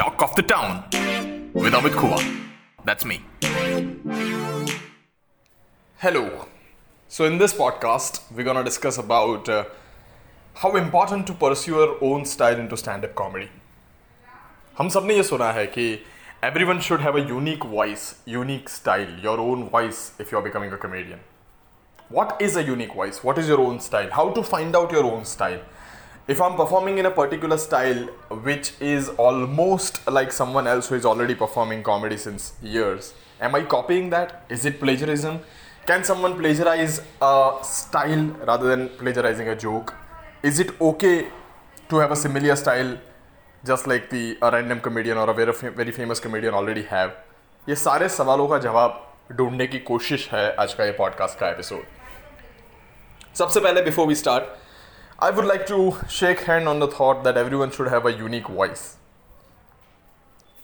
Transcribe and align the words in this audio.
Talk 0.00 0.22
of 0.22 0.34
the 0.34 0.42
Town 0.42 0.82
with 1.52 1.74
Amit 1.74 1.94
Kua. 1.94 2.18
That's 2.86 3.04
me. 3.04 3.20
Hello. 5.98 6.46
So, 7.08 7.26
in 7.26 7.36
this 7.36 7.52
podcast, 7.52 8.20
we're 8.34 8.44
gonna 8.44 8.64
discuss 8.64 8.96
about 8.96 9.50
uh, 9.50 9.64
how 10.54 10.76
important 10.76 11.26
to 11.26 11.34
pursue 11.34 11.72
your 11.72 11.98
own 12.02 12.24
style 12.24 12.58
into 12.62 12.78
stand 12.78 13.04
up 13.04 13.14
comedy. 13.14 13.50
हम 14.78 14.88
सबने 14.88 15.16
ये 15.16 15.22
सुना 15.22 15.50
है 15.52 15.66
कि 15.66 15.86
everyone 16.50 16.80
should 16.80 17.04
have 17.08 17.16
a 17.16 17.26
unique 17.32 17.66
voice, 17.74 18.06
unique 18.24 18.70
style, 18.70 19.12
your 19.26 19.38
own 19.38 19.68
voice 19.68 20.00
if 20.18 20.32
you're 20.32 20.46
becoming 20.48 20.72
a 20.72 20.78
comedian. 20.78 21.20
What 22.08 22.40
is 22.40 22.56
a 22.56 22.62
unique 22.62 22.94
voice? 22.94 23.22
What 23.22 23.44
is 23.44 23.52
your 23.52 23.60
own 23.66 23.78
style? 23.90 24.08
How 24.20 24.30
to 24.30 24.48
find 24.54 24.74
out 24.82 24.98
your 24.98 25.04
own 25.12 25.26
style? 25.26 25.60
If 26.32 26.40
I'm 26.40 26.54
performing 26.54 26.98
in 26.98 27.06
a 27.06 27.10
particular 27.10 27.56
style 27.58 28.02
which 28.48 28.72
is 28.80 29.08
almost 29.22 29.96
like 30.16 30.30
someone 30.30 30.68
else 30.72 30.88
who 30.88 30.94
is 30.94 31.04
already 31.04 31.34
performing 31.34 31.82
comedy 31.82 32.16
since 32.16 32.52
years, 32.62 33.14
am 33.40 33.56
I 33.56 33.62
copying 33.62 34.10
that? 34.10 34.44
Is 34.48 34.64
it 34.64 34.78
plagiarism? 34.78 35.40
Can 35.86 36.04
someone 36.04 36.38
plagiarize 36.38 37.00
a 37.20 37.58
style 37.64 38.26
rather 38.46 38.68
than 38.68 38.88
plagiarizing 38.90 39.48
a 39.48 39.56
joke? 39.56 39.92
Is 40.44 40.60
it 40.60 40.80
okay 40.80 41.26
to 41.88 41.96
have 41.96 42.12
a 42.12 42.16
similar 42.16 42.54
style 42.54 42.96
just 43.64 43.88
like 43.88 44.08
the 44.10 44.38
a 44.40 44.52
random 44.52 44.80
comedian 44.80 45.18
or 45.18 45.28
a 45.28 45.34
very, 45.34 45.52
very 45.52 45.90
famous 45.90 46.20
comedian 46.20 46.54
already 46.54 46.84
have? 46.84 47.10
ये 47.68 47.74
सारे 47.76 48.08
सवालों 48.08 48.48
का 48.48 48.58
जवाब 48.58 49.06
ढूँढने 49.36 49.66
की 49.66 49.78
कोशिश 49.92 50.28
है 50.32 50.54
आज 50.60 50.74
का 50.74 50.84
ये 50.84 50.92
पॉडकास्ट 50.92 51.38
का 51.38 51.48
एपिसोड 51.50 53.34
सबसे 53.38 53.60
पहले 53.60 53.82
before 53.82 54.06
we 54.06 54.14
start 54.14 54.69
I 55.22 55.30
would 55.30 55.44
like 55.44 55.66
to 55.66 55.98
shake 56.08 56.40
hand 56.40 56.66
on 56.66 56.78
the 56.78 56.86
thought 56.88 57.24
that 57.24 57.36
everyone 57.36 57.70
should 57.70 57.88
have 57.88 58.06
a 58.06 58.10
unique 58.10 58.46
voice. 58.48 58.96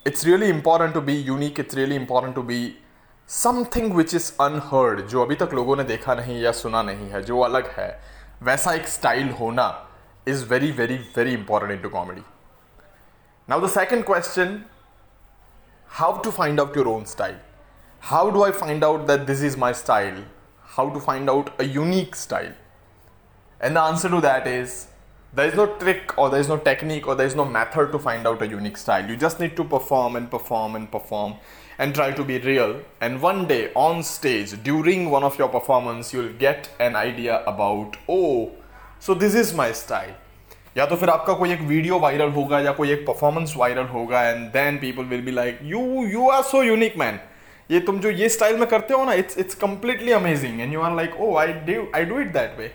It's 0.06 0.24
really 0.24 0.48
important 0.48 0.94
to 0.94 1.02
be 1.02 1.12
unique, 1.12 1.58
it's 1.58 1.74
really 1.74 1.94
important 1.94 2.34
to 2.36 2.42
be 2.42 2.78
something 3.26 3.92
which 3.92 4.14
is 4.14 4.32
unheard, 4.40 5.02
जो 5.10 5.24
अभी 5.26 5.36
तक 5.42 5.52
लोगों 5.54 5.76
ने 5.76 5.84
देखा 5.84 6.14
नहीं 6.14 6.40
या 6.42 6.52
सुना 6.62 6.82
नहीं 6.82 7.10
है 7.10 7.22
जो 7.22 7.40
अलग 7.48 7.70
है 7.76 7.88
वैसा 8.42 8.72
एक 8.74 8.88
स्टाइल 8.88 9.30
होना 9.42 9.68
is 10.26 10.48
very 10.54 10.70
very 10.82 10.98
very 11.20 11.38
important 11.42 11.78
into 11.78 11.94
comedy. 11.98 12.24
Now 13.50 13.60
the 13.60 13.72
second 13.78 14.10
question 14.12 14.60
how 16.02 16.12
to 16.26 16.32
find 16.42 16.60
out 16.60 16.74
your 16.74 16.88
own 16.88 17.04
style? 17.16 17.40
How 18.12 18.30
do 18.30 18.50
I 18.50 18.52
find 18.52 18.92
out 18.92 19.06
that 19.06 19.26
this 19.26 19.48
is 19.50 19.64
my 19.66 19.74
style? 19.86 20.22
How 20.78 20.88
to 20.96 21.10
find 21.10 21.28
out 21.28 21.58
a 21.58 21.74
unique 21.82 22.24
style? 22.28 22.54
And 23.61 23.75
the 23.75 23.81
answer 23.81 24.09
to 24.09 24.21
that 24.21 24.47
is 24.47 24.87
there 25.33 25.47
is 25.47 25.55
no 25.55 25.65
trick 25.77 26.17
or 26.17 26.29
there 26.29 26.39
is 26.39 26.49
no 26.49 26.57
technique 26.57 27.07
or 27.07 27.15
there 27.15 27.27
is 27.27 27.35
no 27.35 27.45
method 27.45 27.91
to 27.91 27.99
find 27.99 28.27
out 28.27 28.41
a 28.41 28.47
unique 28.47 28.77
style. 28.77 29.09
You 29.09 29.15
just 29.15 29.39
need 29.39 29.55
to 29.57 29.63
perform 29.63 30.15
and 30.15 30.29
perform 30.29 30.75
and 30.75 30.91
perform 30.91 31.35
and 31.77 31.95
try 31.95 32.11
to 32.11 32.23
be 32.23 32.39
real. 32.39 32.81
And 32.99 33.21
one 33.21 33.47
day 33.47 33.71
on 33.75 34.03
stage, 34.03 34.61
during 34.63 35.09
one 35.09 35.23
of 35.23 35.37
your 35.37 35.47
performance, 35.47 36.13
you'll 36.13 36.33
get 36.33 36.69
an 36.79 36.95
idea 36.95 37.43
about, 37.45 37.97
oh, 38.09 38.51
so 38.99 39.13
this 39.13 39.35
is 39.35 39.53
my 39.53 39.71
style. 39.71 40.13
या 40.77 40.85
तो 40.85 40.95
फिर 40.95 41.09
आपका 41.09 41.33
कोई 41.33 41.51
एक 41.53 41.61
video 41.69 41.97
viral 41.99 42.29
होगा 42.31 42.59
या 42.59 42.71
कोई 42.73 42.91
एक 42.91 43.05
परफॉर्मेंस 43.07 43.53
वायरल 43.57 43.85
होगा 43.85 44.21
and 44.27 44.45
then 44.51 44.77
people 44.81 45.03
will 45.05 45.21
be 45.21 45.31
like 45.31 45.59
you 45.71 45.81
you 46.11 46.29
are 46.29 46.41
so 46.51 46.61
unique 46.63 46.97
man 46.97 47.19
ये 47.71 47.79
तुम 47.87 47.99
जो 47.99 48.09
ये 48.09 48.29
स्टाइल 48.29 48.57
में 48.57 48.67
करते 48.69 48.93
हो 48.93 49.03
ना 49.05 49.13
it's 49.23 49.37
it's 49.37 49.55
completely 49.63 50.11
amazing 50.11 50.61
and 50.61 50.73
you 50.73 50.81
are 50.81 50.95
like 50.95 51.19
oh 51.21 51.35
I 51.37 51.53
do 51.67 51.85
I 51.95 52.05
do 52.05 52.19
it 52.19 52.31
that 52.33 52.57
way 52.59 52.71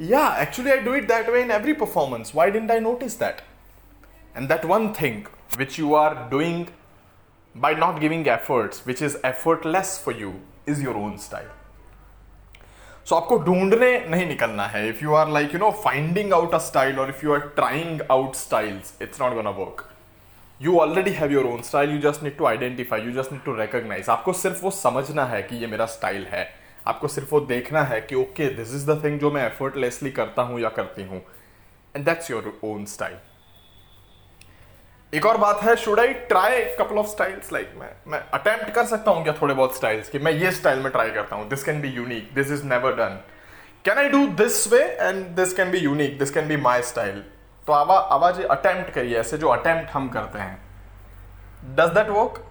yeah, 0.00 0.34
actually, 0.38 0.72
I 0.72 0.82
do 0.82 0.94
it 0.94 1.08
that 1.08 1.30
way 1.30 1.42
in 1.42 1.50
every 1.50 1.74
performance. 1.74 2.32
Why 2.32 2.48
didn't 2.48 2.70
I 2.70 2.78
notice 2.78 3.16
that? 3.16 3.42
And 4.34 4.48
that 4.48 4.64
one 4.64 4.94
thing 4.94 5.26
which 5.58 5.76
you 5.76 5.94
are 5.94 6.28
doing 6.30 6.68
by 7.54 7.74
not 7.74 8.00
giving 8.00 8.26
efforts, 8.26 8.86
which 8.86 9.02
is 9.02 9.18
effortless 9.22 9.98
for 9.98 10.12
you, 10.12 10.40
is 10.64 10.80
your 10.80 10.96
own 10.96 11.18
style. 11.18 11.50
So 13.04 13.16
आपको 13.16 13.38
ढूँढने 13.44 13.88
नहीं 14.08 14.26
निकलना 14.26 14.66
है 14.68 14.88
if 14.88 15.02
you 15.04 15.14
are 15.14 15.28
like 15.32 15.54
you 15.54 15.58
know 15.60 15.70
finding 15.84 16.32
out 16.32 16.54
a 16.54 16.58
style 16.66 16.98
और 17.00 17.08
if 17.08 17.24
you 17.24 17.32
are 17.34 17.40
trying 17.56 18.00
out 18.10 18.34
styles 18.36 18.92
it's 19.02 19.20
not 19.20 19.34
gonna 19.34 19.50
work 19.58 19.84
you 20.62 20.78
already 20.80 21.10
have 21.12 21.32
your 21.32 21.46
own 21.46 21.62
style 21.68 21.90
you 21.90 21.98
just 22.10 22.22
need 22.22 22.36
to 22.38 22.46
identify 22.46 23.00
you 23.02 23.12
just 23.12 23.32
need 23.32 23.42
to 23.44 23.54
recognize 23.56 24.10
आपको 24.10 24.32
सिर्फ़ 24.42 24.62
वो 24.64 24.70
समझना 24.70 25.24
है 25.26 25.42
कि 25.42 25.56
ये 25.56 25.66
मेरा 25.66 25.86
style 25.96 26.26
है 26.30 26.44
आपको 26.90 27.08
सिर्फ़ 27.08 27.30
वो 27.30 27.40
देखना 27.46 27.82
है 27.84 28.00
कि 28.00 28.14
okay 28.16 28.48
this 28.54 28.74
is 28.74 28.90
the 28.90 29.02
thing 29.04 29.18
जो 29.20 29.30
मैं 29.30 29.46
एफर्टलेसली 29.46 30.10
करता 30.12 30.42
हूँ 30.42 30.60
या 30.60 30.68
करती 30.78 31.04
हूँ। 31.04 31.20
And 31.94 32.04
that's 32.04 32.30
your 32.30 32.52
own 32.64 32.84
style 32.86 33.16
एक 35.12 35.26
और 35.26 35.36
बात 35.36 35.62
है 35.62 35.74
should 35.76 36.00
I 36.00 36.12
try 36.28 36.62
couple 36.76 36.98
of 36.98 37.06
styles 37.08 37.52
like 37.52 37.72
मैं 37.76 37.90
मैं 38.08 38.18
अटेम्प्ट 38.34 38.70
कर 38.74 38.84
सकता 38.86 39.10
हूँ 39.10 39.22
क्या 39.24 39.32
थोड़े 39.40 39.54
बहुत 39.54 39.76
स्टाइल्स 39.76 40.08
कि? 40.08 40.18
मैं 40.18 40.32
ये 40.32 40.50
स्टाइल 40.52 40.78
में 40.78 40.90
ट्राई 40.92 41.10
करता 41.10 41.36
हूँ। 41.36 41.48
This 41.48 41.64
can 41.64 41.80
be 41.80 41.88
unique 41.88 42.30
this 42.34 42.50
is 42.52 42.64
never 42.64 42.92
done 42.96 43.20
can 43.84 43.98
I 43.98 44.08
do 44.08 44.26
this 44.36 44.66
way 44.72 44.82
and 44.82 45.24
this 45.36 45.52
can 45.54 45.70
be 45.70 45.78
unique 45.78 46.18
this 46.18 46.30
can 46.30 46.48
be 46.48 46.56
my 46.58 46.82
style 46.82 47.22
तो 47.66 47.72
आवा 47.72 47.98
आवाज़ 48.14 48.40
अटेम्प्ट 48.42 48.92
करिए। 48.94 49.18
ऐसे 49.18 49.38
जो 49.38 49.48
अटेम्प्ट 49.48 49.90
हम 49.90 50.08
करते 50.08 50.38
हैं। 50.38 51.74
Does 51.76 51.94
that 51.94 52.08
work 52.10 52.44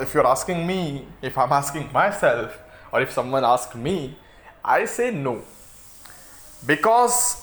if 0.00 0.14
you're 0.14 0.26
asking 0.26 0.66
me, 0.66 1.06
if 1.22 1.36
I'm 1.36 1.52
asking 1.52 1.92
myself, 1.92 2.58
or 2.92 3.00
if 3.00 3.10
someone 3.10 3.44
asks 3.44 3.74
me, 3.74 4.16
I 4.64 4.84
say 4.84 5.10
no. 5.10 5.42
Because 6.62 7.42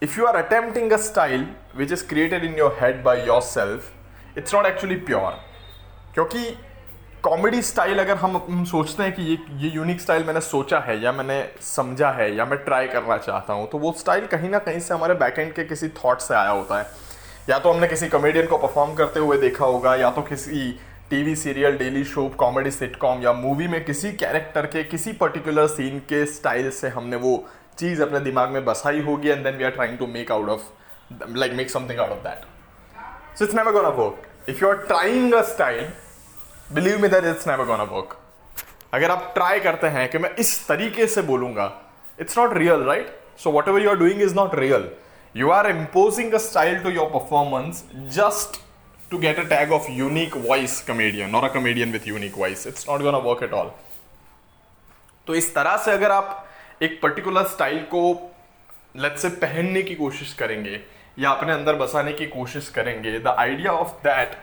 if 0.00 0.16
you 0.16 0.26
are 0.26 0.36
attempting 0.36 0.92
a 0.92 0.98
style 0.98 1.46
which 1.74 1.92
is 1.92 2.02
created 2.02 2.44
in 2.44 2.56
your 2.56 2.74
head 2.74 3.04
by 3.04 3.24
yourself, 3.24 3.92
it's 4.34 4.52
not 4.52 4.66
actually 4.66 4.96
pure. 4.96 5.34
क्योंकि 6.14 6.56
comedy 7.22 7.60
style 7.62 7.98
अगर 7.98 8.16
हम 8.16 8.64
सोचते 8.64 9.02
हैं 9.02 9.12
कि 9.14 9.22
ये 9.22 9.36
ये 9.62 9.70
unique 9.70 10.00
style 10.00 10.24
मैंने 10.24 10.40
सोचा 10.40 10.78
है 10.86 10.98
या 11.02 11.12
मैंने 11.12 11.38
समझा 11.62 12.10
है 12.12 12.34
या 12.36 12.44
मैं 12.44 12.58
ट्राई 12.64 12.86
करना 12.88 13.16
चाहता 13.18 13.52
हूँ 13.52 13.68
तो 13.70 13.78
वो 13.78 13.92
स्टाइल 13.98 14.26
कहीं 14.26 14.50
ना 14.50 14.58
कहीं 14.68 14.80
से 14.80 14.94
हमारे 14.94 15.14
बैकएंड 15.22 15.52
के 15.54 15.64
किसी 15.64 15.88
थॉट 15.98 16.20
से 16.20 16.34
आया 16.34 16.50
होता 16.50 16.78
है 16.78 16.86
या 17.50 17.58
तो 17.58 17.72
हमने 17.72 17.88
किसी 17.88 18.08
कॉमेडियन 18.08 18.46
को 18.46 18.58
परफॉर्म 18.58 18.94
करते 18.94 19.20
हुए 19.20 19.38
देखा 19.38 19.64
होगा 19.64 19.94
या 19.96 20.10
तो 20.10 20.22
किसी 20.22 20.70
TV 21.10 21.34
serial, 21.36 21.76
daily 21.78 22.02
show, 22.04 22.28
comedy 22.28 22.70
sitcom 22.70 23.22
या 23.22 23.32
मूवी 23.32 23.68
में 23.68 23.84
किसी 23.84 24.12
कैरेक्टर 24.12 24.66
के, 24.66 24.82
किसी 24.84 25.12
पर्टिकुलर 25.12 25.66
सीन 25.66 25.98
के 26.08 26.24
स्टाइल 26.26 26.70
से 26.70 26.88
हमने 26.88 27.16
वो 27.16 27.36
चीज़ 27.78 28.02
अपने 28.02 28.20
दिमाग 28.20 28.50
में 28.50 28.64
बसाई 28.64 29.00
होगी 29.02 29.28
and 29.28 29.44
then 29.44 29.56
we 29.56 29.64
are 29.64 29.70
trying 29.70 29.98
to 29.98 30.06
make 30.06 30.32
out 30.32 30.48
of 30.48 30.62
like 31.36 31.52
make 31.52 31.70
something 31.70 32.00
out 32.00 32.10
of 32.10 32.18
that 32.18 33.38
so 33.38 33.44
it's 33.44 33.54
never 33.54 33.72
gonna 33.72 33.88
work 33.98 34.48
if 34.48 34.64
you 34.64 34.70
are 34.70 34.76
trying 34.86 35.34
a 35.34 35.42
style 35.52 35.88
believe 36.72 36.98
me 37.02 37.08
that 37.08 37.24
it's 37.24 37.48
never 37.48 37.64
gonna 37.64 37.82
work 37.92 38.16
अगर 38.94 39.10
आप 39.10 39.30
try 39.34 39.60
करते 39.60 39.86
हैं 39.86 40.08
कि 40.10 40.18
मैं 40.18 40.34
इस 40.38 40.56
तरीके 40.68 41.06
से 41.06 41.22
बोलूँगा 41.22 41.72
it's 42.20 42.38
not 42.38 42.56
real 42.56 42.82
right 42.84 43.16
so 43.38 43.50
whatever 43.68 43.82
you 43.82 43.90
are 43.90 43.96
doing 43.96 44.22
is 44.22 44.34
not 44.34 44.54
real 44.54 44.90
you 45.34 45.50
are 45.50 45.70
imposing 45.70 46.32
a 46.32 46.38
style 46.50 46.78
to 46.82 46.90
your 46.90 47.08
performance 47.10 47.84
just 48.14 48.60
to 49.10 49.18
get 49.20 49.38
a 49.38 49.44
tag 49.48 49.72
of 49.72 49.88
unique 49.88 50.34
voice 50.34 50.82
comedian 50.82 51.34
or 51.34 51.44
a 51.44 51.50
comedian 51.50 51.92
with 51.92 52.06
unique 52.06 52.34
voice. 52.34 52.66
It's 52.66 52.86
not 52.86 53.00
gonna 53.00 53.20
work 53.20 53.42
at 53.42 53.52
all. 53.52 53.70
तो 55.26 55.34
इस 55.34 55.54
तरह 55.54 55.76
से 55.84 55.92
अगर 55.92 56.10
आप 56.10 56.82
एक 56.82 57.00
particular 57.02 57.46
style 57.48 57.82
को 57.94 58.02
let's 58.96 59.22
say 59.22 59.28
पहनने 59.44 59.82
की 59.82 59.94
कोशिश 59.94 60.32
करेंगे, 60.38 60.80
या 61.18 61.30
अपने 61.30 61.52
अंदर 61.52 61.76
बसाने 61.76 62.12
की 62.12 62.26
कोशिश 62.26 62.68
करेंगे 62.74 63.18
the 63.18 63.34
idea 63.38 63.72
of 63.72 63.92
that 64.04 64.36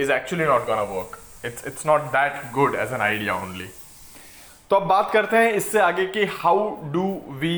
is 0.00 0.12
actually 0.12 0.44
not 0.44 0.66
gonna 0.66 0.82
work 0.92 1.18
it's 1.46 1.66
it's 1.66 1.86
not 1.86 2.02
that 2.16 2.52
good 2.54 2.74
as 2.80 2.92
an 2.92 3.00
idea 3.00 3.34
only 3.42 3.68
तो 4.70 4.76
अब 4.76 4.86
बात 4.88 5.10
करते 5.12 5.36
हैं 5.36 5.52
इससे 5.54 5.80
आगे 5.80 6.06
कि 6.16 6.24
how 6.38 6.68
do 6.92 7.06
we 7.40 7.54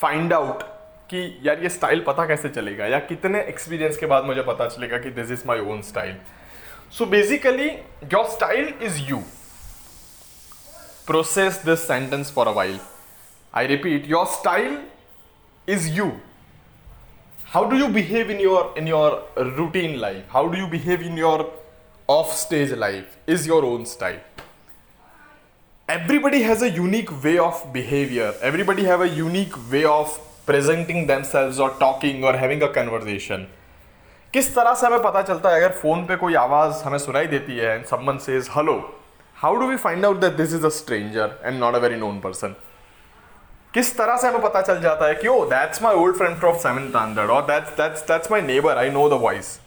find 0.00 0.32
out 0.32 0.62
कि 1.10 1.20
यार 1.42 1.62
ये 1.62 1.68
स्टाइल 1.68 2.00
पता 2.06 2.26
कैसे 2.26 2.48
चलेगा? 2.48 2.86
या 2.86 2.98
कितने 2.98 3.40
एक्सपीरियंस 3.40 3.96
के 3.96 4.06
बाद 4.06 4.24
मुझे 4.24 4.42
पता 4.42 4.68
चलेगा 4.68 4.98
कि 4.98 5.10
this 5.10 5.30
is 5.30 5.42
my 5.46 5.60
own 5.72 5.82
style 5.82 6.16
so 6.98 7.06
basically 7.06 7.68
your 8.14 8.28
style 8.30 8.72
is 8.82 9.00
you 9.02 9.22
process 11.06 11.62
this 11.66 11.86
sentence 11.88 12.32
for 12.32 12.48
a 12.48 12.52
while 12.52 12.78
I 13.54 13.66
repeat 13.66 14.08
your 14.08 14.26
style 14.26 14.78
is 15.68 15.88
you 15.92 16.10
how 17.46 17.64
do 17.70 17.76
you 17.76 17.88
behave 17.88 18.30
in 18.30 18.40
your 18.40 18.74
in 18.78 18.88
your 18.88 19.34
routine 19.56 19.98
life 20.00 20.32
how 20.32 20.46
do 20.46 20.58
you 20.58 20.66
behave 20.66 21.02
in 21.02 21.18
your 21.18 21.50
off 22.08 22.34
stage 22.36 22.72
life 22.78 23.28
is 23.28 23.48
your 23.48 23.64
own 23.64 23.84
style 23.84 24.20
everybody 25.88 26.38
has 26.42 26.62
a 26.62 26.68
unique 26.70 27.10
way 27.24 27.38
of 27.38 27.56
behavior. 27.72 28.28
Everybody 28.40 28.84
have 28.84 29.02
a 29.02 29.08
unique 29.08 29.56
way 29.72 29.84
of 29.84 30.14
presenting 30.48 31.06
themselves 31.08 31.60
और 31.60 31.76
talking 31.80 32.24
और 32.24 32.36
having 32.36 32.62
a 32.62 32.66
conversation 32.72 33.46
किस 34.34 34.54
तरह 34.54 34.74
से 34.74 34.86
हमें 34.86 35.02
पता 35.02 35.22
चलता 35.22 35.50
है 35.50 35.56
अगर 35.56 35.72
फ़ोन 35.74 36.04
पे 36.06 36.16
कोई 36.16 36.34
आवाज़ 36.34 36.82
हमें 36.84 36.98
सुनाई 36.98 37.26
देती 37.26 37.56
है 37.56 37.74
and 37.74 37.84
someone 37.86 38.18
says 38.18 38.48
hello 38.50 38.74
how 39.36 39.56
do 39.56 39.66
we 39.66 39.76
find 39.78 40.04
out 40.04 40.16
that 40.20 40.32
this 40.36 40.54
is 40.54 40.66
a 40.66 40.68
stranger 40.76 41.40
and 41.44 41.58
not 41.60 41.74
a 41.74 41.78
very 41.78 41.96
known 41.96 42.20
person 42.20 42.54
किस 43.74 43.96
तरह 43.98 44.16
से 44.16 44.28
हमें 44.28 44.42
पता 44.42 44.62
चल 44.62 44.80
जाता 44.80 45.06
है 45.06 45.14
कि 45.14 45.28
ओ 45.28 45.44
that's 45.46 45.82
my 45.82 45.94
old 45.94 46.16
friend 46.16 46.36
from 46.38 46.56
seven 46.58 46.88
standard 46.88 47.30
और 47.30 47.46
that's 47.46 47.76
that's 47.76 48.06
that's 48.08 48.30
my 48.30 48.42
neighbour 48.44 48.78
I 48.78 48.90
know 48.92 49.08
the 49.08 49.20
voice 49.22 49.58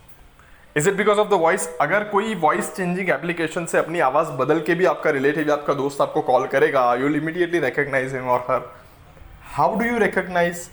is 0.75 0.89
it 0.89 0.95
because 0.95 1.19
of 1.19 1.29
the 1.29 1.39
voice 1.41 1.69
अगर 1.81 2.03
कोई 2.09 2.35
वॉइस 2.39 2.73
चेंजिंग 2.75 3.09
एप्लीकेशन 3.09 3.65
से 3.65 3.77
अपनी 3.77 3.99
आवाज़ 4.05 4.29
बदल 4.39 4.59
के 4.61 4.75
भी 4.75 4.85
आपका 4.87 5.09
रिलेटिव 5.11 5.51
आपका 5.53 5.73
दोस्त 5.75 6.01
आपको 6.01 6.21
कॉल 6.29 6.47
करेगा 6.47 6.93
you 6.93 7.07
will 7.07 7.15
immediately 7.17 7.59
recognize 7.61 8.13
him 8.15 8.29
और 8.29 8.45
हर 8.49 8.69
how 9.57 9.75
do 9.75 9.85
you 9.85 9.97
recognize 9.97 10.69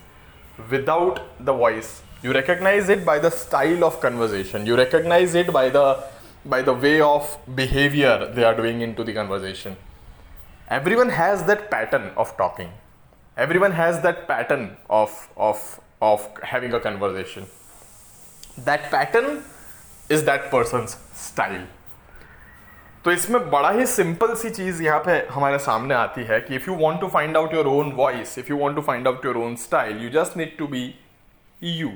without 0.70 1.20
the 1.46 1.52
voice? 1.52 2.02
You 2.22 2.32
recognize 2.32 2.90
it 2.94 3.04
by 3.04 3.18
the 3.18 3.30
style 3.30 3.84
of 3.84 3.98
conversation. 4.00 4.66
You 4.66 4.76
recognize 4.76 5.34
it 5.34 5.52
by 5.52 5.70
the 5.76 5.86
by 6.54 6.60
the 6.60 6.74
way 6.74 7.00
of 7.00 7.38
behavior 7.60 8.30
they 8.34 8.44
are 8.44 8.54
doing 8.54 8.82
into 8.86 9.04
the 9.08 9.14
conversation. 9.14 9.76
Everyone 10.68 11.08
has 11.20 11.44
that 11.44 11.70
pattern 11.70 12.10
of 12.24 12.36
talking. 12.36 12.72
Everyone 13.46 13.72
has 13.72 14.02
that 14.02 14.26
pattern 14.28 14.76
of 14.90 15.16
of 15.48 15.64
of 16.10 16.28
having 16.52 16.74
a 16.74 16.80
conversation. 16.88 17.46
That 18.68 18.90
pattern 18.90 19.42
is 20.10 20.24
that 20.24 20.50
person's 20.50 20.98
style. 21.24 21.66
तो 23.04 23.12
इसमें 23.12 23.50
बड़ा 23.50 23.70
ही 23.70 23.86
simple 23.86 24.34
सी 24.34 24.50
चीज़ 24.50 24.82
यहाँ 24.82 24.98
पे 24.98 25.12
हमारे 25.30 25.58
सामने 25.58 25.94
आती 25.94 26.24
है 26.24 26.40
कि 26.40 26.54
if 26.54 26.70
you 26.70 26.76
want 26.76 27.00
to 27.00 27.08
find 27.08 27.36
out 27.36 27.54
your 27.54 27.66
own 27.66 27.92
voice 27.92 28.38
if 28.38 28.46
you 28.50 28.56
want 28.56 28.76
to 28.76 28.82
find 28.82 29.08
out 29.08 29.24
your 29.26 29.36
own 29.36 29.56
style 29.56 30.04
you 30.04 30.10
just 30.10 30.36
need 30.36 30.56
to 30.58 30.66
be 30.66 30.94
you 31.62 31.90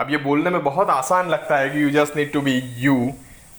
अब 0.00 0.10
ये 0.10 0.16
बोलने 0.16 0.50
में 0.50 0.64
बहुत 0.64 0.90
आसान 0.90 1.28
लगता 1.28 1.56
है 1.56 1.70
कि 1.70 1.82
you 1.82 1.90
just 1.90 2.16
need 2.16 2.32
to 2.32 2.40
be 2.40 2.58
you 2.58 3.12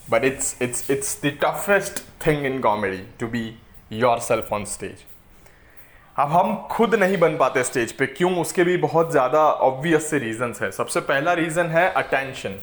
but 0.09 0.23
it's 0.23 0.62
it's 0.62 0.91
it's 0.91 1.21
the 1.25 1.38
toughest 1.44 2.03
thing 2.27 2.45
in 2.45 2.59
comedy 2.59 3.03
to 3.19 3.27
be 3.27 3.59
yourself 4.19 4.53
on 4.53 4.65
stage 4.65 5.03
अब 6.19 6.29
हम 6.29 6.56
खुद 6.71 6.95
नहीं 6.95 7.17
बन 7.17 7.38
पाते 7.38 7.63
स्टेज 7.63 7.91
पे, 7.91 8.06
क्यों? 8.06 8.35
उसके 8.38 8.63
भी 8.63 8.77
बहुत 8.77 9.12
ज़्यादा 9.12 9.39
ऑब्वियस 9.39 10.09
से 10.09 10.19
रीजन 10.19 10.53
है। 10.62 10.71
सबसे 10.71 11.00
पहला 11.00 11.33
रीज़न 11.33 11.65
है 11.65 11.91
attention 11.94 12.59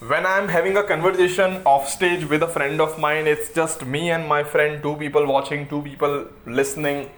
when 0.00 0.24
I'm 0.24 0.48
having 0.48 0.78
a 0.78 0.82
conversation 0.82 1.60
off 1.66 1.86
stage 1.86 2.24
with 2.24 2.42
a 2.42 2.48
friend 2.48 2.80
of 2.80 2.98
mine, 2.98 3.26
it's 3.26 3.52
just 3.52 3.84
me 3.84 4.10
and 4.10 4.26
my 4.26 4.42
friend, 4.42 4.82
two 4.82 4.96
people 4.96 5.26
watching, 5.26 5.68
two 5.68 5.82
people 5.82 6.26
listening, 6.46 7.10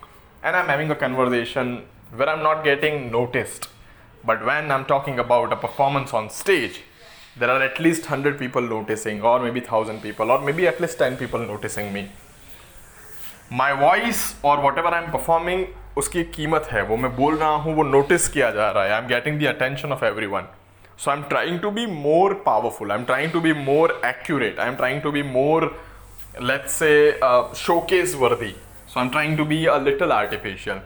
and 0.42 0.56
I'm 0.56 0.66
having 0.66 0.90
a 0.90 0.96
conversation 0.96 1.84
where 2.16 2.28
I'm 2.28 2.42
not 2.42 2.64
getting 2.64 3.12
noticed. 3.12 3.68
But 4.24 4.44
when 4.44 4.72
I'm 4.72 4.84
talking 4.84 5.20
about 5.20 5.52
a 5.52 5.56
performance 5.56 6.12
on 6.12 6.28
stage, 6.28 6.80
there 7.36 7.48
are 7.50 7.62
at 7.62 7.78
least 7.78 8.10
100 8.10 8.36
people 8.36 8.62
noticing, 8.62 9.22
or 9.22 9.38
maybe 9.38 9.60
1000 9.60 10.02
people, 10.02 10.32
or 10.32 10.40
maybe 10.40 10.66
at 10.66 10.80
least 10.80 10.98
10 10.98 11.16
people 11.16 11.38
noticing 11.38 11.92
me. 11.92 12.10
My 13.48 13.72
voice 13.74 14.34
or 14.42 14.60
whatever 14.60 14.88
I'm 14.88 15.12
performing, 15.12 15.66
है 15.96 16.82
वो 16.82 16.96
मैं 16.96 17.14
बोल 17.16 17.36
रहा 17.36 17.48
हूँ 17.48 17.74
वो 17.74 17.82
notice 17.82 18.28
किया 18.28 18.50
जा 18.50 18.70
रहा 18.70 18.84
है 18.84 18.92
I 18.92 18.98
am 18.98 19.06
getting 19.08 19.40
the 19.40 19.46
attention 19.46 19.92
of 19.92 20.04
everyone 20.26 20.46
so 20.96 21.10
I'm 21.10 21.28
trying 21.28 21.60
to 21.60 21.70
be 21.70 21.86
more 21.86 22.34
powerful. 22.34 22.92
I'm 22.92 23.06
trying 23.06 23.32
to 23.32 23.40
be 23.40 23.52
more 23.52 23.90
accurate. 24.04 24.58
I'm 24.58 24.76
trying 24.76 25.02
to 25.02 25.12
be 25.12 25.22
more, 25.22 25.72
let's 26.40 26.72
say, 26.72 27.18
uh, 27.20 27.52
showcase 27.54 28.14
worthy. 28.14 28.54
So 28.86 29.00
I'm 29.00 29.10
trying 29.10 29.36
to 29.36 29.44
be 29.44 29.66
a 29.66 29.78
little 29.78 30.12
artificial. 30.12 30.80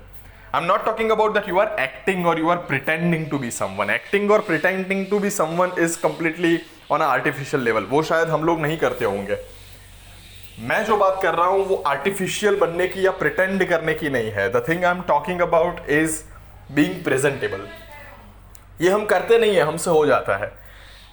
I'm 0.55 0.67
not 0.67 0.85
talking 0.85 1.11
about 1.11 1.35
that 1.35 1.47
you 1.47 1.59
are 1.59 1.79
acting 1.79 2.25
or 2.25 2.39
you 2.39 2.49
are 2.49 2.59
pretending 2.59 3.29
to 3.31 3.39
be 3.39 3.51
someone. 3.51 3.91
Acting 3.91 4.31
or 4.31 4.41
pretending 4.41 5.11
to 5.11 5.21
be 5.21 5.29
someone 5.29 5.77
is 5.79 5.97
completely 5.97 6.65
on 6.89 7.03
an 7.03 7.09
artificial 7.09 7.61
level. 7.61 7.87
वो 7.91 8.03
शायद 8.03 8.29
हम 8.29 8.45
लोग 8.45 8.61
नहीं 8.61 8.77
करते 8.79 9.05
होंगे 9.05 9.39
मैं 10.69 10.85
जो 10.85 10.97
बात 10.97 11.19
कर 11.23 11.35
रहा 11.35 11.47
हूँ 11.47 11.65
वो 11.67 11.77
आर्टिफिशियल 11.87 12.57
बनने 12.61 12.87
की 12.89 13.05
या 13.07 13.11
प्रिटेंड 13.23 13.65
करने 13.69 13.95
की 13.95 14.11
नहीं 14.11 14.31
है 14.33 14.49
the 14.53 14.65
thing 14.69 14.85
I 14.85 14.91
am 14.91 15.03
talking 15.09 15.41
about 15.41 15.89
is 15.99 16.23
being 16.75 17.03
presentable 17.05 17.67
ये 18.81 18.91
हम 18.91 19.05
करते 19.05 19.39
नहीं 19.39 19.57
हैं 19.57 19.63
हमसे 19.63 19.91
हो 19.91 20.07
जाता 20.07 20.37
है। 20.37 20.53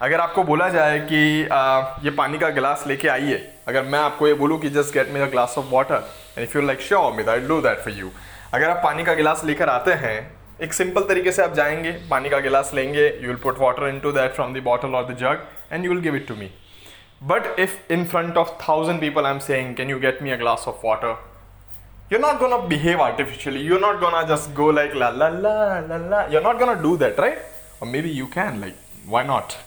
अगर 0.01 0.19
आपको 0.19 0.44
बोला 0.44 0.69
जाए 0.69 1.00
कि 1.00 1.48
आ, 1.51 1.80
ये 2.04 2.10
पानी 2.10 2.38
का 2.38 2.50
गिलास 2.50 2.83
लेके 2.88 3.07
आइए 3.07 3.50
अगर 3.68 3.83
मैं 3.83 4.00
आपको 4.00 4.27
ये 4.27 4.33
बोलूँ 4.33 4.60
कि 4.60 4.69
just 4.69 4.94
get 4.94 5.12
me 5.12 5.19
a 5.19 5.25
glass 5.25 5.56
of 5.57 5.65
water 5.69 5.95
and 6.38 6.39
if 6.39 6.57
you 6.57 6.63
like 6.65 6.81
sure 6.81 7.13
me 7.13 7.24
that 7.24 7.48
do 7.48 7.62
that 7.62 7.77
for 7.77 7.94
you 7.94 8.10
अगर 8.54 8.69
आप 8.69 8.81
पानी 8.83 9.04
का 9.04 9.13
गिलास 9.13 9.45
लेकर 9.45 9.69
आते 9.69 9.92
हैं 9.92 10.15
एक 10.62 10.74
सिंपल 10.74 11.01
तरीके 11.01 11.31
से 11.31 11.44
आप 11.44 11.54
जाएँगे 11.54 11.92
पानी 11.92 12.30
का 12.30 12.39
गिलास 12.39 12.71
लेंगे 12.74 13.07
you 13.21 13.27
will 13.27 13.38
put 13.38 13.60
water 13.60 13.88
into 14.00 14.12
that 14.12 14.33
from 14.33 14.54
the 14.54 14.63
bottle 14.63 14.95
और 14.95 15.13
the 15.13 15.18
jug 15.18 15.44
and 15.71 15.86
you 15.86 15.92
will 15.92 16.01
give 16.01 16.16
it 16.16 16.27
to 16.27 16.36
me 16.36 16.51
but 17.24 17.59
if 17.59 17.94
in 17.94 18.06
front 18.06 18.38
of 18.38 18.50
thousand 18.69 19.01
people 19.01 19.25
I 19.25 19.31
am 19.31 19.39
saying 19.39 19.75
can 19.75 19.89
you 19.89 20.00
get 20.00 20.21
me 20.21 20.31
a 20.31 20.36
glass 20.36 20.66
of 20.68 20.88
water 20.88 21.32
you're 22.13 22.21
not 22.21 22.39
gonna 22.39 22.68
behave 22.68 23.00
artificially. 23.00 23.62
You're 23.62 23.80
not 23.80 24.00
gonna 24.00 24.27
just 24.27 24.54
go 24.54 24.68
like 24.68 24.94
la 24.94 25.10
la 25.10 25.30
la 25.30 25.80
la 25.80 25.98
la. 26.13 26.27
You're 26.27 26.48
not 26.50 26.60
gonna 26.60 26.80
do 26.88 26.95
that, 26.98 27.18
right? 27.18 27.39
or 27.83 27.88
maybe 27.94 28.10
you 28.21 28.27
can 28.38 28.62
like 28.62 28.77
why 29.13 29.24
not? 29.30 29.57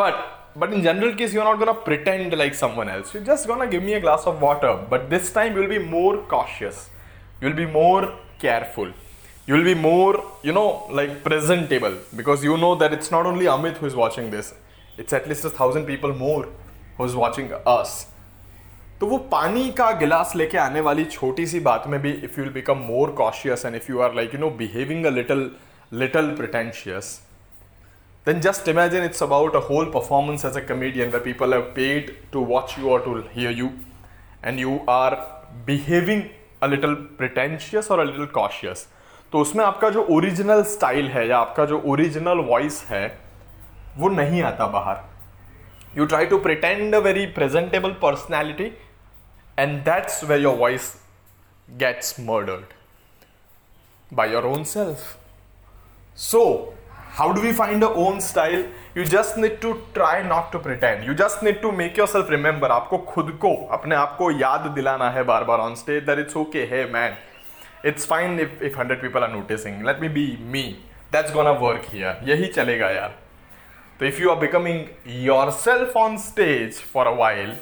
But 0.00 0.16
but 0.54 0.72
in 0.72 0.82
general 0.88 1.14
case 1.20 1.32
you're 1.34 1.48
not 1.50 1.58
gonna 1.62 1.78
pretend 1.88 2.36
like 2.42 2.54
someone 2.54 2.88
else. 2.88 3.14
You're 3.14 3.24
just 3.24 3.48
gonna 3.50 3.66
give 3.74 3.82
me 3.82 3.94
a 3.94 4.00
glass 4.00 4.26
of 4.32 4.40
water. 4.40 4.72
But 4.90 5.08
this 5.14 5.32
time 5.32 5.56
you'll 5.56 5.72
be 5.76 5.78
more 5.78 6.18
cautious. 6.34 6.90
You'll 7.40 7.58
be 7.64 7.66
more 7.66 8.02
careful. 8.38 8.92
You'll 9.46 9.64
be 9.64 9.74
more 9.74 10.14
you 10.42 10.52
know 10.58 10.68
like 11.00 11.24
presentable. 11.24 11.96
Because 12.14 12.44
you 12.44 12.56
know 12.64 12.74
that 12.84 12.92
it's 12.92 13.10
not 13.10 13.26
only 13.32 13.46
amit 13.56 13.78
who 13.78 13.86
is 13.86 13.96
watching 14.04 14.30
this. 14.30 14.54
It's 14.98 15.12
at 15.12 15.28
least 15.28 15.44
a 15.44 15.50
thousand 15.50 15.86
people 15.86 16.14
more 16.14 16.48
who's 16.98 17.16
watching 17.16 17.52
us 17.66 18.06
तो 19.02 19.06
वो 19.06 19.16
पानी 19.30 19.70
का 19.70 19.90
गिलास 19.90 20.32
लेके 20.36 20.58
आने 20.58 20.80
वाली 20.80 21.04
छोटी 21.04 21.46
सी 21.46 21.60
बात 21.60 21.84
में 21.88 22.00
भी 22.02 22.10
if 22.10 22.38
you 22.38 22.42
will 22.44 22.52
become 22.54 22.78
more 22.78 23.10
cautious 23.10 23.64
and 23.66 23.74
if 23.74 23.90
you 23.90 24.00
are 24.00 24.14
like 24.14 24.34
you 24.34 24.40
know 24.40 24.50
behaving 24.58 25.06
a 25.06 25.10
little 25.10 25.40
little 25.92 26.28
pretentious 26.36 27.08
then 28.26 28.40
just 28.40 28.68
imagine 28.68 29.04
it's 29.04 29.22
about 29.22 29.56
a 29.56 29.60
whole 29.70 29.84
performance 29.94 30.44
as 30.44 30.56
a 30.56 30.60
comedian 30.66 31.10
the 31.10 31.20
people 31.24 31.54
have 31.54 31.62
paid 31.76 32.14
to 32.32 32.44
watch 32.44 32.74
you 32.78 32.90
और 32.90 33.04
to 33.04 33.16
hear 33.32 33.58
you 33.58 33.70
and 34.44 34.60
you 34.60 34.78
are 34.90 35.14
behaving 35.66 36.22
a 36.62 36.66
little 36.66 36.94
pretentious 36.94 37.90
और 37.90 38.00
a 38.00 38.04
little 38.04 38.26
cautious 38.38 38.86
तो 39.32 39.38
उसमें 39.38 39.64
आपका 39.64 39.90
जो 39.90 40.06
original 40.10 40.62
style 40.74 41.08
है 41.08 41.26
या 41.28 41.38
आपका 41.38 41.64
जो 41.64 41.82
ओरिजिनल 41.86 42.44
वॉइस 42.50 42.82
है, 42.90 43.06
वो 43.96 44.08
नहीं 44.08 44.42
आता 44.42 44.66
बाहर। 44.66 45.04
You 45.98 46.06
try 46.06 46.26
to 46.26 46.38
pretend 46.38 46.94
a 46.94 46.98
very 46.98 47.26
presentable 47.26 47.90
personality 48.02 48.72
and 49.58 49.78
that's 49.84 50.22
way 50.24 50.36
your 50.38 50.56
voice 50.56 50.92
gets 51.78 52.18
murdered 52.20 52.74
by 54.14 54.32
your 54.32 54.46
own 54.46 54.64
self 54.74 55.16
so 56.28 56.44
how 57.16 57.30
do 57.30 57.42
we 57.42 57.52
find 57.52 57.84
our 57.84 57.94
own 57.94 58.20
style 58.26 58.62
you 58.94 59.04
just 59.04 59.36
need 59.36 59.56
to 59.60 59.70
try 59.96 60.22
not 60.22 60.50
to 60.52 60.58
pretend 60.58 61.04
you 61.04 61.14
just 61.14 61.42
need 61.42 61.58
to 61.64 61.72
make 61.80 61.98
yourself 62.00 62.30
remember 62.34 62.70
आपको 62.70 62.98
खुद 63.08 63.30
को 63.40 63.50
अपने 63.76 63.94
आप 63.94 64.14
को 64.18 64.30
याद 64.30 64.66
दिलाना 64.76 65.10
है 65.16 65.24
बार 65.30 65.44
बार 65.50 65.60
on 65.64 65.76
stage 65.80 66.06
that 66.06 66.22
it's 66.22 66.38
okay 66.44 66.64
hey 66.70 66.80
man 66.94 67.18
it's 67.90 68.08
fine 68.12 68.38
if 68.46 68.62
if 68.70 68.78
100 68.84 68.98
people 69.02 69.26
are 69.26 69.30
noticing 69.34 69.82
let 69.90 70.00
me 70.04 70.08
be 70.16 70.24
me 70.54 70.64
that's 71.16 71.34
gonna 71.36 71.54
work 71.64 71.90
here 71.96 72.14
यही 72.28 72.46
चलेगा 72.54 72.90
यार 72.90 73.14
तो 74.00 74.06
if 74.10 74.22
you 74.22 74.32
are 74.34 74.40
becoming 74.46 74.82
yourself 75.26 76.00
on 76.04 76.18
stage 76.28 76.80
for 76.94 77.06
a 77.12 77.14
while 77.22 77.54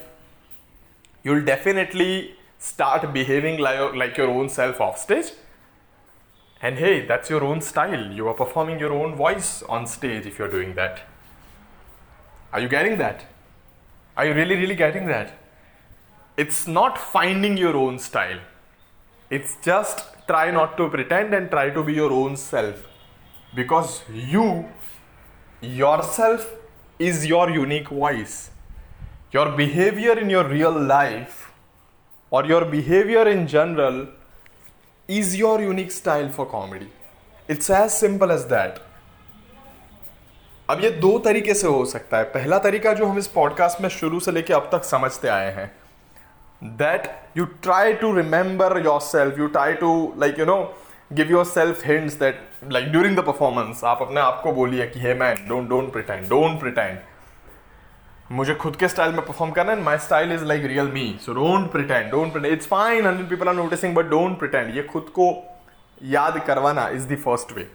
you'll 1.23 1.45
definitely 1.45 2.35
start 2.59 3.13
behaving 3.13 3.59
like, 3.59 3.95
like 3.95 4.17
your 4.17 4.29
own 4.29 4.49
self 4.49 4.81
off 4.81 4.99
stage 4.99 5.33
and 6.63 6.79
hey, 6.79 7.07
that's 7.07 7.31
your 7.31 7.43
own 7.43 7.63
style. 7.63 8.13
You 8.13 8.29
are 8.29 8.35
performing 8.35 8.79
your 8.79 8.93
own 8.93 9.15
voice 9.15 9.63
on 9.63 9.87
stage 9.87 10.27
if 10.27 10.39
you're 10.39 10.51
doing 10.51 10.75
that. 10.75 11.01
Are 12.53 12.61
you 12.61 12.69
getting 12.69 12.99
that? 12.99 13.25
Are 14.17 14.27
you 14.27 14.35
really, 14.35 14.57
really 14.57 14.75
getting 14.75 15.07
that? 15.07 15.39
It's 16.37 16.67
not 16.67 16.99
finding 16.99 17.57
your 17.57 17.77
own 17.77 17.99
style. 17.99 18.41
It's 19.31 19.57
just 19.63 20.05
try 20.27 20.51
not 20.51 20.77
to 20.77 20.91
pretend 20.91 21.33
and 21.33 21.51
try 21.51 21.71
to 21.71 21.83
be 21.83 21.95
your 21.95 22.13
own 22.13 22.37
self. 22.37 22.87
Because 23.55 24.03
you, 24.13 24.69
yourself, 25.63 26.47
is 26.99 27.25
your 27.25 27.49
unique 27.49 27.89
voice. 27.89 28.51
Your 29.33 29.51
behavior 29.53 30.19
in 30.19 30.29
your 30.29 30.45
real 30.45 30.77
life 30.77 31.53
or 32.33 32.45
your 32.45 32.65
behavior 32.65 33.29
in 33.29 33.47
general 33.47 34.09
is 35.09 35.37
your 35.37 35.61
unique 35.61 35.93
style 35.93 36.31
for 36.31 36.47
comedy. 36.47 36.89
It's 37.49 37.71
as 37.71 37.97
simple 37.97 38.33
as 38.33 38.47
that. 38.47 38.81
अब 40.69 40.81
ये 40.85 40.91
दो 41.05 41.19
तरीके 41.19 41.55
से 41.55 41.67
हो 41.67 41.85
सकता 41.93 42.19
है 42.19 42.25
पहला 42.33 42.59
तरीका 42.65 42.93
जो 42.95 43.07
हम 43.07 43.19
इस 43.19 43.27
पॉडकास्ट 43.29 43.81
में 43.81 43.89
शुरू 43.89 44.21
से 44.21 44.33
लेके 44.33 44.53
अब 44.55 44.69
तक 44.73 44.85
समझते 44.85 45.29
आए 45.29 45.51
हैं 45.55 45.71
that 46.83 47.09
you 47.37 47.45
try 47.63 47.93
to 48.03 48.13
remember 48.17 48.79
yourself 49.01 49.39
you 49.39 49.47
try 49.57 49.73
to 49.83 49.93
like 50.21 50.39
you 50.39 50.47
know 50.47 50.59
give 51.13 51.31
yourself 51.45 51.87
hints 51.87 52.15
that 52.19 52.43
like 52.73 52.91
during 52.93 53.17
the 53.17 53.25
performance 53.27 53.85
आप 53.93 54.03
अपने 54.03 54.21
आप 54.21 54.41
को 54.45 54.53
बोलिए 54.53 54.87
कि 54.87 55.01
hey 55.01 55.15
man 55.25 55.47
don't 55.49 55.69
don't 55.69 55.93
pretend 55.93 56.29
don't 56.29 56.61
pretend 56.61 56.99
मुझे 58.33 58.55
खुद 58.55 58.77
के 58.77 58.89
स्टाइल 58.89 59.13
में 59.13 59.27
परफॉर्म 59.27 59.53
करना 59.53 59.73
है 59.73 59.83
my 59.83 59.99
style 59.99 60.33
is 60.33 60.45
like 60.45 60.65
real 60.65 60.87
me 60.87 61.19
so 61.23 61.33
don't 61.33 61.73
pretend 61.73 62.11
don't 62.11 62.33
pretend 62.33 62.53
it's 62.55 62.67
fine 62.67 63.07
hundred 63.07 63.29
people 63.29 63.49
are 63.49 63.55
noticing 63.55 63.95
but 63.95 64.05
don't 64.05 64.39
pretend 64.39 64.77
ये 64.77 64.83
खुद 64.83 65.03
को 65.03 65.59
याद 66.03 66.39
करवाना 66.47 66.89
इज़ 66.89 67.09
द 67.09 67.17
फ़र्स्ट 67.17 67.53
वे 67.53 67.69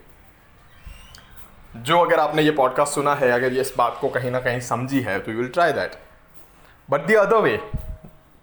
जो 1.76 2.00
अगर 2.00 2.20
आपने 2.20 2.42
ये 2.42 2.52
पॉडकास्ट 2.52 2.94
सुना 2.94 3.16
है, 3.16 3.32
अगर 3.32 3.54
ये 3.54 3.62
इस 3.62 3.74
बात 3.78 3.98
को 4.02 4.10
कहीं 4.10 4.32
ना 4.32 4.40
कहीं 4.40 4.60
समझी 4.60 5.02
है 5.02 5.20
तो 5.20 5.32
you 5.32 5.38
will 5.38 5.48
try 5.48 5.72
that 5.74 5.92
but 6.90 7.08
the 7.08 7.16
other 7.16 7.38
way 7.38 7.58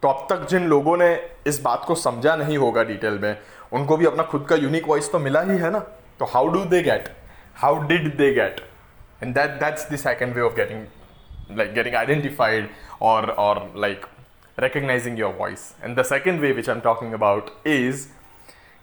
तो 0.02 0.08
अब 0.08 0.26
तक 0.30 0.48
जिन 0.48 0.66
लोगों 0.66 0.96
ने 0.96 1.30
इस 1.46 1.60
बात 1.62 1.84
को 1.84 1.94
समझा 1.94 2.36
नहीं 2.36 2.58
होगा 2.58 2.84
डिटेल 2.84 3.18
में, 3.18 3.38
उनको 3.72 3.96
भी 3.96 4.06
अपना 4.06 4.22
खुद 4.22 4.46
का 4.48 4.56
यूनिक 4.56 4.88
वॉइस 4.88 5.12
तो 5.12 5.18
मिला 5.18 5.40
ही 5.40 5.58
है 5.58 5.70
ना? 5.70 5.78
तो 6.18 6.24
how 6.24 6.48
do 6.48 6.64
they 6.64 6.82
get 6.82 7.16
how 7.56 7.86
did 7.86 8.16
they 8.16 8.34
get 8.34 8.68
and 9.22 9.34
that 9.34 9.50
that's 9.50 9.92
the 9.92 9.96
second 9.96 10.34
way 10.34 10.40
of 10.40 10.54
getting 10.54 10.86
like 11.57 11.73
getting 11.73 11.95
identified 11.95 12.69
और 13.01 13.29
और 13.29 13.71
like 13.77 14.05
recognizing 14.61 15.17
your 15.17 15.31
voice 15.39 15.63
and 15.83 15.95
the 15.95 16.03
second 16.11 16.41
way 16.43 16.51
which 16.59 16.67
i'm 16.73 16.79
talking 16.85 17.11
about 17.17 17.49
is 17.73 18.05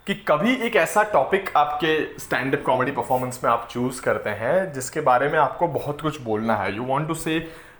कि 0.07 0.13
कभी 0.27 0.53
एक 0.65 0.75
ऐसा 0.75 1.03
topic 1.13 1.49
आपके 1.57 1.95
stand 2.19 2.55
up 2.55 2.63
comedy 2.65 2.91
performance 2.91 3.39
में 3.43 3.49
आप 3.51 3.67
choose 3.71 3.99
करते 3.99 4.29
हैं 4.41 4.71
जिसके 4.73 5.01
बारे 5.07 5.29
में 5.29 5.37
आपको 5.39 5.67
बहुत 5.67 6.01
कुछ 6.01 6.21
बोलना 6.21 6.55
है 6.55 6.75
you 6.75 6.83
want 6.83 7.07
to 7.07 7.13
say 7.23 7.39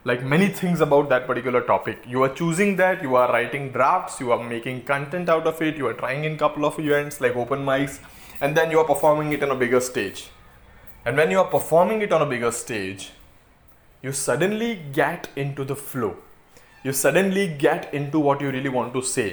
like 0.09 0.23
many 0.31 0.47
things 0.57 0.81
about 0.85 1.07
that 1.11 1.23
particular 1.27 1.61
topic 1.67 2.03
you 2.13 2.23
are 2.25 2.31
choosing 2.39 2.73
that 2.79 3.05
you 3.05 3.15
are 3.19 3.27
writing 3.35 3.63
drafts 3.75 4.19
you 4.23 4.33
are 4.35 4.41
making 4.49 4.81
content 4.89 5.31
out 5.35 5.47
of 5.51 5.61
it 5.67 5.79
you 5.81 5.87
are 5.91 5.95
trying 6.01 6.25
in 6.29 6.35
couple 6.41 6.67
of 6.69 6.77
events 6.83 7.21
like 7.25 7.39
open 7.43 7.63
mics 7.69 7.95
and 8.39 8.59
then 8.59 8.75
you 8.75 8.81
are 8.81 8.87
performing 8.91 9.31
it 9.37 9.45
on 9.47 9.53
a 9.55 9.57
bigger 9.63 9.81
stage 9.87 10.21
and 11.05 11.23
when 11.23 11.31
you 11.35 11.39
are 11.43 11.49
performing 11.55 12.03
it 12.07 12.13
on 12.17 12.27
a 12.27 12.29
bigger 12.33 12.51
stage 12.59 13.07
you 14.04 14.12
suddenly 14.12 14.74
get 14.94 15.28
into 15.36 15.64
the 15.70 15.78
flow. 15.86 16.10
You 16.86 16.92
suddenly 16.92 17.46
get 17.62 17.90
into 18.10 18.20
what 18.22 18.42
you 18.42 18.50
really 18.50 18.68
want 18.68 18.92
to 18.92 19.00
say 19.06 19.24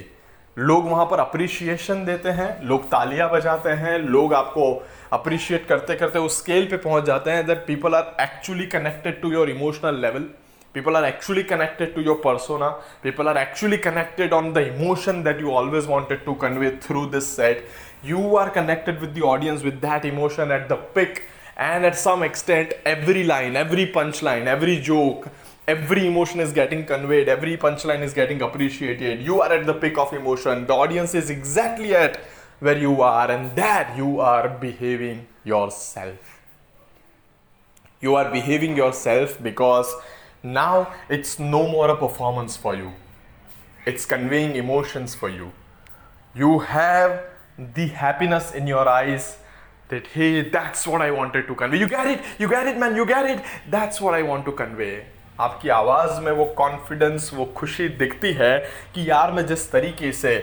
लोग 0.57 0.89
वहाँ 0.89 1.05
पर 1.11 1.19
appreciation 1.19 2.03
देते 2.05 2.29
हैं, 2.29 2.49
लोग 2.63 2.85
तालियाँ 2.91 3.29
बजाते 3.31 3.69
हैं, 3.81 3.97
लोग 3.99 4.33
आपको 4.33 4.71
अप्रिशिएट 5.13 5.67
करते 5.67 5.95
करते 5.95 6.19
उस 6.19 6.37
स्केल 6.39 6.65
पे 6.69 6.77
पहुँच 6.77 7.03
जाते 7.05 7.31
हैं 7.31 7.45
that 7.47 7.65
people 7.67 7.95
are 7.95 8.15
actually 8.21 8.65
connected 8.67 9.21
to 9.21 9.31
your 9.31 9.49
emotional 9.49 10.01
level 10.01 10.27
people 10.75 10.95
are 10.95 11.05
actually 11.05 11.43
connected 11.43 11.93
to 11.95 12.01
your 12.01 12.21
persona 12.23 12.67
people 13.03 13.27
are 13.27 13.37
actually 13.37 13.77
connected 13.87 14.33
on 14.33 14.51
the 14.53 14.65
emotion 14.73 15.23
that 15.23 15.41
you 15.41 15.51
always 15.61 15.87
wanted 15.89 16.23
to 16.25 16.33
convey 16.43 16.71
through 16.87 17.05
this 17.15 17.35
set 17.35 17.67
you 18.05 18.35
are 18.37 18.49
connected 18.59 18.99
with 19.01 19.17
the 19.17 19.23
audience 19.25 19.63
with 19.63 19.79
that 19.85 20.05
emotion 20.05 20.51
at 20.51 20.67
the 20.69 20.81
peak 20.95 21.19
and 21.57 21.85
at 21.85 21.97
some 21.97 22.23
extent 22.23 22.73
every 22.85 23.23
line 23.23 23.55
every 23.55 23.87
punchline 23.91 24.45
every 24.45 24.79
joke 24.79 25.27
every 25.67 26.07
emotion 26.07 26.39
is 26.39 26.53
getting 26.53 26.85
conveyed 26.85 27.27
every 27.27 27.57
punchline 27.57 28.01
is 28.01 28.13
getting 28.13 28.41
appreciated. 28.41 29.21
You 29.21 29.41
are 29.41 29.51
at 29.51 29.65
the 29.65 29.73
peak 29.73 29.97
of 29.97 30.13
emotion. 30.13 30.65
The 30.65 30.73
audience 30.73 31.13
is 31.13 31.29
exactly 31.29 31.93
at 31.93 32.21
where 32.59 32.77
you 32.77 33.01
are 33.01 33.29
and 33.29 33.53
that 33.57 33.97
you 33.97 34.21
are 34.21 34.47
behaving 34.47 35.27
yourself. 35.43 36.39
You 37.99 38.15
are 38.15 38.31
behaving 38.31 38.77
yourself 38.77 39.41
because 39.43 39.93
now 40.41 40.93
it's 41.09 41.37
no 41.37 41.67
more 41.67 41.89
a 41.89 41.97
performance 41.97 42.55
for 42.55 42.73
you. 42.75 42.93
It's 43.85 44.05
conveying 44.05 44.55
emotions 44.55 45.15
for 45.15 45.29
you. 45.29 45.51
You 46.33 46.59
have 46.59 47.23
the 47.57 47.87
happiness 47.87 48.53
in 48.53 48.67
your 48.67 48.87
eyes 48.87 49.37
that, 49.89 50.07
hey, 50.07 50.41
that's 50.41 50.85
what 50.87 51.01
i 51.01 51.11
wanted 51.11 51.47
to 51.47 51.55
convey. 51.55 51.79
You 51.79 51.87
get 51.87 52.07
it, 52.07 52.19
you 52.39 52.47
get 52.47 52.67
it, 52.67 52.77
man, 52.77 52.95
you 52.95 53.05
get 53.05 53.29
it. 53.29 53.43
That's 53.69 54.01
what 54.01 54.13
i 54.13 54.21
want 54.23 54.45
to 54.45 54.51
convey. 54.51 54.95
आपकी 55.39 55.69
आवाज़ 55.69 56.19
में 56.21 56.31
वो 56.31 56.45
confidence 56.57 57.29
वो 57.33 57.45
खुशी 57.57 57.87
दिखती 57.97 58.31
है 58.33 58.57
कि 58.93 59.09
यार 59.09 59.31
मैं 59.31 59.45
जिस 59.47 59.71
तरीके 59.71 60.11
से, 60.11 60.33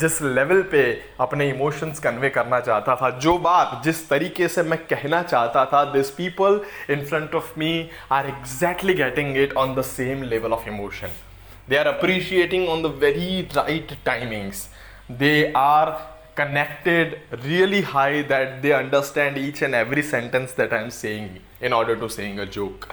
जिस 0.00 0.20
लेवल 0.22 0.62
पे 0.72 0.82
अपने 1.20 1.48
इमोशंस 1.50 1.98
कन्वे 2.00 2.28
करना 2.30 2.60
चाहता 2.60 2.94
था, 2.96 3.10
जो 3.10 3.36
बात 3.38 3.80
जिस 3.84 4.08
तरीके 4.10 4.48
से 4.48 4.62
मैं 4.62 4.78
कहना 4.86 5.22
चाहता 5.22 5.64
था 5.72 5.84
this 5.92 6.10
people 6.18 6.60
in 6.90 7.04
front 7.06 7.34
of 7.34 7.52
me 7.58 7.72
are 8.12 8.26
exactly 8.26 8.94
getting 8.94 9.36
it 9.36 9.52
on 9.64 9.74
the 9.74 9.82
same 9.90 10.22
level 10.34 10.52
of 10.52 10.68
emotion 10.68 11.18
they 11.68 11.76
are 11.76 11.86
appreciating 11.86 12.68
on 12.68 12.82
the 12.82 12.94
very 13.02 13.40
right 13.56 13.96
timings 14.06 14.68
they 15.10 15.52
are 15.56 15.92
connected 16.39 17.19
really 17.43 17.81
high 17.81 18.21
that 18.23 18.61
they 18.61 18.73
understand 18.73 19.37
each 19.37 19.61
and 19.61 19.73
every 19.73 20.03
sentence 20.03 20.53
that 20.53 20.73
I'm 20.73 20.89
saying 20.89 21.39
in 21.61 21.73
order 21.73 21.95
to 21.95 22.09
saying 22.09 22.39
a 22.39 22.45
joke. 22.57 22.87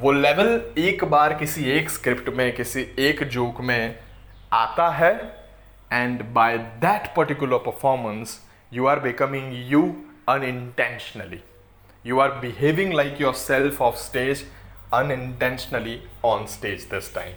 वो 0.00 0.12
level 0.12 0.74
एक 0.78 1.04
बार 1.04 1.34
किसी 1.38 1.64
एक 1.70 1.90
script 1.90 2.28
में 2.36 2.50
किसी 2.56 2.86
एक 2.98 3.22
joke 3.36 3.60
में 3.70 3.98
आता 4.52 4.88
है 5.00 5.14
and 5.92 6.22
by 6.34 6.58
that 6.84 7.14
particular 7.16 7.58
performance 7.70 8.40
you 8.72 8.86
are 8.86 9.00
becoming 9.00 9.52
you 9.72 9.82
unintentionally 10.28 11.40
you 12.04 12.18
are 12.18 12.40
behaving 12.40 12.90
like 12.90 13.20
yourself 13.20 13.80
off 13.80 13.96
stage 13.96 14.44
unintentionally 14.92 16.02
on 16.22 16.48
stage 16.48 16.88
this 16.88 17.10
time. 17.12 17.34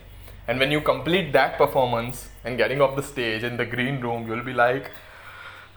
And 0.48 0.60
when 0.60 0.72
you 0.72 0.82
complete 0.82 1.32
that 1.34 1.58
performance 1.58 2.30
and 2.44 2.58
getting 2.58 2.82
off 2.82 2.96
the 2.96 3.04
stage 3.04 3.44
in 3.44 3.58
the 3.58 3.66
green 3.66 4.02
room, 4.02 4.28
you'll 4.28 4.44
be 4.44 4.54
like, 4.54 4.92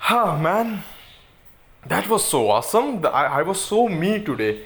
huh, 0.05 0.37
man, 0.37 0.83
that 1.87 2.09
was 2.09 2.25
so 2.25 2.49
awesome. 2.49 3.05
I, 3.05 3.25
I 3.39 3.41
was 3.43 3.61
so 3.61 3.87
me 3.87 4.19
today. 4.19 4.65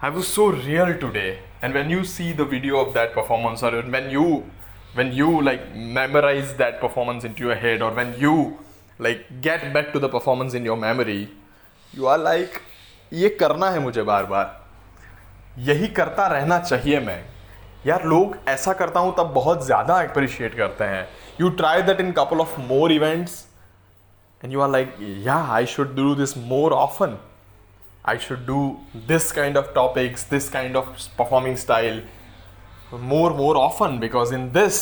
I 0.00 0.08
was 0.08 0.26
so 0.26 0.46
real 0.46 0.94
today. 0.98 1.38
And 1.60 1.74
when 1.74 1.90
you 1.90 2.04
see 2.04 2.32
the 2.32 2.46
video 2.46 2.78
of 2.80 2.94
that 2.94 3.12
performance, 3.12 3.62
or 3.62 3.82
when 3.82 4.10
you 4.10 4.44
when 4.94 5.12
you 5.12 5.42
like 5.42 5.74
memorize 5.74 6.54
that 6.56 6.80
performance 6.80 7.24
into 7.24 7.44
your 7.44 7.54
head, 7.54 7.82
or 7.82 7.92
when 7.92 8.14
you 8.18 8.58
like 8.98 9.26
get 9.42 9.72
back 9.74 9.92
to 9.92 9.98
the 9.98 10.08
performance 10.08 10.54
in 10.54 10.64
your 10.64 10.76
memory, 10.76 11.28
you 11.92 12.06
are 12.06 12.18
like, 12.18 12.60
ये 13.12 13.28
करना 13.40 13.70
है 13.70 13.78
मुझे 13.80 14.02
बार 14.02 14.24
बार 14.24 14.58
यही 15.68 15.86
करता 16.00 16.26
रहना 16.26 16.58
चाहिए 16.58 17.00
मैं 17.00 17.20
यार 17.86 18.04
लोग 18.08 18.36
ऐसा 18.48 18.72
करता 18.80 19.00
हूँ 19.00 19.14
तब 19.18 19.32
बहुत 19.34 19.64
ज़्यादा 19.66 19.94
अप्रिशिएट 20.02 20.54
करते 20.56 20.84
हैं 20.84 21.06
you 21.40 21.48
try 21.60 21.82
that 21.82 22.00
in 22.00 22.12
couple 22.18 22.40
of 22.40 22.58
more 22.68 22.92
events 22.92 23.44
and 24.42 24.52
you 24.52 24.60
are 24.60 24.70
like 24.70 24.96
yeah 25.26 25.36
I 25.54 25.66
should 25.66 25.94
do 25.96 26.14
this 26.14 26.36
more 26.38 26.72
often 26.72 27.18
I 28.04 28.16
should 28.16 28.46
do 28.46 28.78
this 29.06 29.30
kind 29.30 29.56
of 29.56 29.74
topics, 29.74 30.24
this 30.24 30.48
kind 30.48 30.74
of 30.74 30.86
performing 31.16 31.56
style 31.56 32.00
more 32.92 33.30
more 33.30 33.56
often. 33.56 34.00
Because 34.00 34.32
in 34.32 34.52
this 34.52 34.78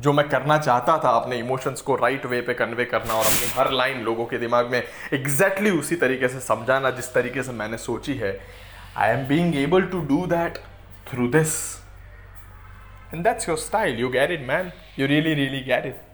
जो 0.00 0.12
मैं 0.12 0.28
करना 0.28 0.56
चाहता 0.58 0.96
था 1.04 1.10
अपने 1.10 1.36
emotions 1.38 1.80
को 1.80 1.94
right 1.96 2.24
way 2.26 2.40
पे 2.46 2.54
convey 2.54 2.84
करना 2.84 3.14
और 3.14 3.24
अपनी 3.24 3.46
हर 3.50 3.70
लाइन 3.72 4.02
लोगों 4.04 4.24
के 4.26 4.38
दिमाग 4.38 4.70
में 4.70 4.78
एग्जैक्टली 4.78 5.68
exactly 5.68 5.78
उसी 5.80 5.96
तरीके 5.96 6.28
से 6.28 6.40
समझाना 6.40 6.90
जिस 6.90 7.12
तरीके 7.14 7.42
से 7.42 7.52
मैंने 7.52 7.78
सोची 7.78 8.14
है 8.14 8.38
I 8.96 9.10
am 9.10 9.26
being 9.28 9.56
able 9.56 9.82
to 9.92 10.00
do 10.08 10.26
that 10.26 10.58
through 11.10 11.28
this 11.28 11.54
and 13.14 13.24
that's 13.24 13.48
your 13.48 13.58
style 13.58 14.00
you 14.00 14.08
gear 14.18 14.32
it 14.32 14.46
man 14.48 14.70
you 14.98 15.06
really 15.06 15.34
really 15.34 15.60
gear 15.64 15.86
it 15.86 16.05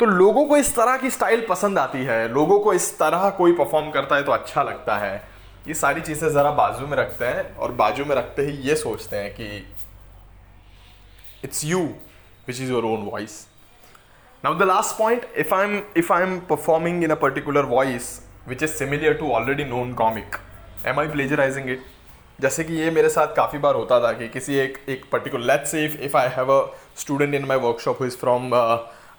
तो 0.00 0.06
लोगों 0.06 0.44
को 0.46 0.56
इस 0.56 0.74
तरह 0.76 0.96
की 0.96 1.10
स्टाइल 1.10 1.46
पसंद 1.48 1.78
आती 1.78 2.04
है। 2.04 2.28
लोगों 2.28 2.58
को 2.60 2.72
इस 2.74 2.98
तरह 2.98 3.28
कोई 3.30 3.52
परफॉर्म 3.52 3.90
करता 3.90 4.16
है 4.16 4.22
तो 4.22 4.32
अच्छा 4.32 4.62
लगता 4.62 4.96
है। 4.96 5.16
ये 5.68 5.74
सारी 5.74 6.00
चीज़ें 6.00 6.28
ज़रा 6.28 6.50
बाजू 6.52 6.86
में 6.86 6.96
रखते 6.96 7.24
हैं 7.24 7.56
और 7.56 7.72
बाजू 7.72 8.04
में 8.04 8.14
रखते 8.16 8.42
ही 8.42 8.52
ये 8.68 8.74
सोचते 8.76 9.16
हैं 9.16 9.30
कि 9.34 9.46
it's 11.44 11.64
you 11.64 11.78
which 12.48 12.60
is 12.60 12.70
your 12.72 12.84
own 12.84 13.02
voice 13.02 13.36
now 14.44 14.54
the 14.54 14.62
last 14.62 14.98
point 14.98 15.26
if 15.36 15.54
I 15.54 15.64
am 15.64 15.80
if 15.96 16.12
I 16.12 16.22
am 16.22 16.38
performing 16.48 17.04
in 17.04 17.10
a 17.10 17.14
particular 17.20 17.64
voice 17.66 18.08
which 18.48 18.62
is 18.62 18.70
similar 18.70 19.14
to 19.14 19.30
already 19.32 19.64
known 19.64 19.92
comic 19.94 20.36
am 20.86 21.00
I 21.00 21.08
plagiarizing 21.08 21.70
it 21.70 21.84
जैसे 22.40 22.64
कि 22.64 22.74
ये 22.74 22.90
मेरे 22.90 23.08
साथ 23.08 23.34
काफ़ी 23.36 23.58
बार 23.58 23.74
होता 23.74 24.00
था 24.00 24.12
कि 24.12 24.28
किसी 24.28 24.56
एक 24.58 24.78
एक 24.88 25.04
particular 25.12 25.44
let's 25.52 25.74
if 25.74 25.96
if 26.00 26.16
I 26.16 26.28
have 26.36 26.52
a 26.52 26.60
student 26.96 27.34
in 27.34 27.44
my 27.44 27.58
workshop 27.58 28.00
who 28.00 28.06
is 28.06 28.16
from 28.16 28.50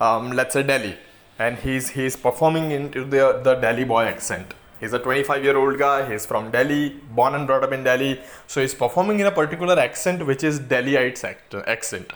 um, 0.00 0.32
let's 0.32 0.54
say 0.54 0.62
Delhi, 0.62 0.96
and 1.38 1.58
he's 1.58 1.90
he's 1.90 2.16
performing 2.16 2.70
into 2.70 3.04
the 3.04 3.40
the 3.44 3.54
Delhi 3.66 3.84
boy 3.84 4.04
accent. 4.04 4.54
He's 4.80 4.94
a 4.94 4.98
25 4.98 5.44
year 5.44 5.56
old 5.58 5.78
guy. 5.78 6.10
He's 6.10 6.24
from 6.24 6.50
Delhi, 6.50 6.88
born 7.14 7.34
and 7.34 7.46
brought 7.46 7.62
up 7.64 7.72
in 7.72 7.84
Delhi. 7.84 8.18
So 8.46 8.62
he's 8.62 8.74
performing 8.74 9.20
in 9.20 9.26
a 9.26 9.30
particular 9.30 9.78
accent, 9.78 10.26
which 10.26 10.42
is 10.42 10.58
Delhiite 10.58 11.24
accent. 11.66 12.12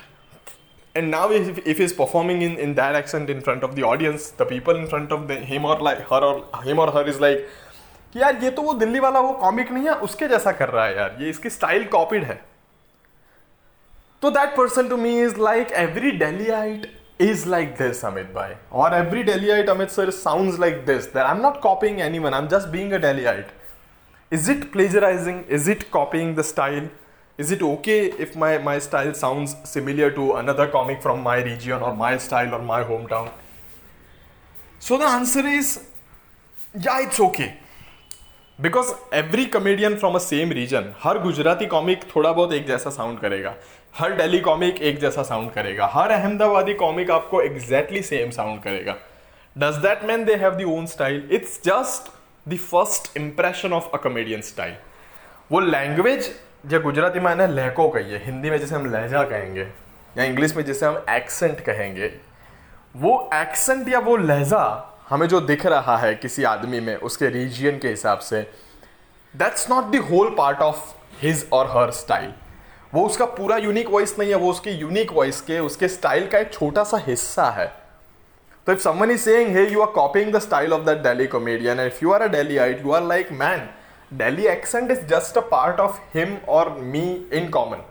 And 0.96 1.10
now, 1.10 1.30
if, 1.30 1.58
if 1.66 1.78
he's 1.78 1.92
performing 1.92 2.42
in, 2.42 2.56
in 2.56 2.74
that 2.76 2.94
accent 2.94 3.28
in 3.28 3.40
front 3.40 3.64
of 3.64 3.74
the 3.74 3.82
audience, 3.82 4.30
the 4.30 4.44
people 4.44 4.76
in 4.76 4.86
front 4.86 5.10
of 5.12 5.26
the, 5.28 5.34
him 5.34 5.64
or 5.64 5.78
like 5.80 5.98
her 6.08 6.20
or 6.30 6.62
him 6.62 6.78
or 6.78 6.90
her 6.92 7.06
is 7.06 7.20
like, 7.20 7.44
कि 8.12 8.20
यार 8.20 8.36
ये 8.42 8.50
तो 8.56 8.62
वो 8.62 8.72
दिल्ली 8.80 9.00
वाला 9.00 9.20
वो 9.20 9.32
comic 9.38 9.70
नहीं 9.72 9.84
है 9.84 9.94
उसके 10.06 10.26
जैसा 10.28 10.50
कर 10.58 10.68
रहा 10.70 10.84
है 10.86 10.96
यार 10.96 11.16
ये 11.20 11.30
इसकी 11.30 11.50
स्टाइल 11.50 11.84
कॉपीड 11.92 12.24
है 12.24 12.34
तो 14.22 14.30
that 14.30 14.56
person 14.56 14.88
to 14.88 14.96
me 14.96 15.18
is 15.22 15.38
like 15.38 15.72
every 15.80 16.10
delight 16.18 16.86
is 17.18 17.46
like 17.46 17.76
this, 17.78 18.02
Amit 18.02 18.32
Bhai. 18.32 18.56
Or 18.70 18.92
every 18.92 19.24
Delhiite 19.24 19.66
Amit 19.66 19.90
sir 19.90 20.10
sounds 20.10 20.58
like 20.58 20.84
this. 20.86 21.06
That 21.06 21.26
I'm 21.26 21.40
not 21.40 21.60
copying 21.60 22.00
anyone, 22.00 22.34
I'm 22.34 22.48
just 22.48 22.72
being 22.72 22.92
a 22.92 22.98
Delhiite. 22.98 23.48
Is 24.30 24.48
it 24.48 24.72
plagiarizing? 24.72 25.44
Is 25.48 25.68
it 25.68 25.90
copying 25.90 26.34
the 26.34 26.44
style? 26.44 26.88
Is 27.38 27.50
it 27.50 27.62
okay 27.62 28.10
if 28.12 28.36
my, 28.36 28.58
my 28.58 28.78
style 28.78 29.12
sounds 29.14 29.56
similar 29.64 30.10
to 30.12 30.34
another 30.34 30.68
comic 30.68 31.02
from 31.02 31.22
my 31.22 31.42
region 31.42 31.82
or 31.82 31.94
my 31.94 32.16
style 32.18 32.54
or 32.54 32.62
my 32.62 32.82
hometown? 32.84 33.30
So 34.78 34.98
the 34.98 35.06
answer 35.06 35.46
is 35.46 35.84
yeah, 36.78 37.00
it's 37.00 37.20
okay. 37.20 37.52
Because 38.60 38.92
every 39.14 39.44
comedian 39.54 39.94
from 39.98 40.14
a 40.14 40.18
same 40.18 40.52
region 40.52 40.92
हर 41.02 41.18
Gujarati 41.18 41.66
comic 41.66 42.02
थोड़ा 42.14 42.32
बहुत 42.32 42.52
एक 42.52 42.66
जैसा 42.66 42.90
sound 42.90 43.18
करेगा 43.20 43.54
हर 43.93 44.13
daily 44.15 44.39
comic 44.39 44.81
एक 44.81 44.99
जैसा 44.99 45.23
sound 45.23 45.51
करेगा। 45.51 45.85
हर 45.93 46.11
अहमदाबादी 46.11 46.73
कॉमिक 46.73 47.11
आपको 47.11 47.41
एग्जैक्टली 47.41 48.01
सेम 48.01 48.29
साउंड 48.31 48.61
करेगा। 48.63 48.95
Does 49.55 49.77
that 49.77 50.03
mean 50.03 50.23
they 50.25 50.35
have 50.35 50.55
the 50.55 50.63
own 50.73 50.85
style 50.85 51.27
it's 51.31 51.59
just 51.65 52.11
the 52.45 52.57
first 52.59 53.17
impression 53.17 53.73
of 53.73 53.89
a 53.93 53.97
comedian 53.97 54.41
style 54.41 54.75
वो 55.51 55.59
लैंग्वेज 55.59 56.31
जो 56.65 56.79
गुजराती 56.81 57.19
में 57.19 57.33
ना 57.35 57.45
लहको 57.47 57.87
कहिए 57.89 58.21
हिंदी 58.23 58.49
में 58.49 58.57
जैसे 58.57 58.75
हम 58.75 58.85
लहजा 58.91 59.23
कहेंगे, 59.25 59.67
या 60.17 60.23
इंग्लिश 60.23 60.55
में 60.55 60.63
जैसे 60.65 60.85
हम 60.85 61.05
एक्सेंट 61.09 61.59
कहेंगे, 61.59 62.11
वो 62.95 63.29
एक्सेंट 63.33 63.89
या 63.89 63.99
वो 63.99 64.17
लहजा 64.17 64.65
हमें 65.09 65.27
जो 65.27 65.39
दिख 65.41 65.65
रहा 65.65 65.97
है 65.97 66.13
किसी 66.15 66.43
आदमी 66.45 66.79
में, 66.79 66.95
उसके 66.97 67.29
रीजियन 67.29 67.79
के 67.79 67.87
हिसाब 67.87 68.19
से 68.19 68.41
that's 69.33 69.69
not 69.69 69.91
the 69.91 70.05
whole 70.11 70.35
part 70.37 70.59
of 70.61 70.93
his 71.21 71.47
और 71.53 71.67
हर 71.71 71.91
स्टाइल 71.93 72.33
वो 72.93 73.05
उसका 73.05 73.25
पूरा 73.25 73.57
यूनिक 73.57 73.89
वॉइस 73.89 74.17
नहीं 74.19 74.29
है, 74.29 74.35
वो 74.35 74.49
उसकी 74.51 74.71
यूनिक 74.71 75.11
वॉइस 75.13 75.41
के, 75.41 75.59
उसके 75.59 75.87
स्टाइल 75.87 76.27
का 76.27 76.39
एक 76.39 76.53
छोटा 76.53 76.83
सा 76.83 76.97
हिस्सा 77.07 77.49
है। 77.49 77.67
तो 78.67 78.71
if 78.71 78.79
someone 78.79 79.11
is 79.11 79.21
saying 79.21 79.55
hey 79.55 79.67
you 79.69 79.81
are 79.81 79.91
copying 79.91 80.33
the 80.33 80.39
style 80.39 80.73
of 80.73 80.81
that 80.81 80.97
Delhi 80.97 81.27
comedian 81.27 81.79
if 81.79 81.99
you 82.03 82.11
are 82.13 82.21
a 82.21 82.27
Delhiite 82.57 82.81
you 82.85 82.91
are 82.91 83.03
like 83.03 83.31
man 83.31 83.69
Delhi 84.13 84.47
accent 84.47 84.91
is 84.91 85.05
just 85.07 85.37
a 85.37 85.41
part 85.51 85.79
of 85.79 85.99
him 86.13 86.35
और 86.49 86.69
me 86.79 87.05
in 87.33 87.49
common 87.49 87.83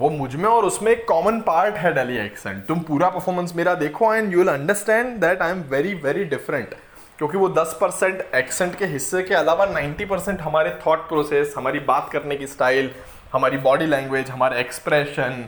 वो 0.00 0.10
मुझमें 0.10 0.48
और 0.50 0.64
उसमें 0.64 0.90
एक 0.92 1.06
common 1.08 1.40
part 1.40 1.74
है 1.74 1.92
Delhi 1.94 2.16
accent 2.18 2.64
तुम 2.66 2.80
पूरा 2.80 3.08
performance 3.08 3.54
मेरा 3.56 3.74
देखो 3.74 4.14
and 4.14 4.32
you 4.32 4.38
will 4.38 4.48
understand 4.48 5.16
that 5.20 5.42
I 5.42 5.50
am 5.50 5.60
very 5.70 5.94
very 5.94 6.24
different 6.24 6.74
क्योंकि 7.18 7.38
वो 7.38 7.48
10 7.48 7.72
परसेंट 7.80 8.20
एक्सेंट 8.34 8.74
के 8.74 8.84
हिस्से 8.84 9.22
के 9.22 9.34
अलावा 9.34 9.66
90 9.66 10.08
परसेंट 10.10 10.40
हमारे 10.40 10.70
थॉट 10.86 11.08
प्रोसेस 11.08 11.54
हमारी 11.56 11.78
बात 11.80 12.08
करने 12.12 12.36
की 12.36 12.46
स्टाइल 12.46 12.90
हमारी 13.32 13.56
बॉडी 13.58 13.86
लैंग्वेज 13.86 14.30
हमारा 14.30 14.56
एक्सप्रेशन 14.58 15.44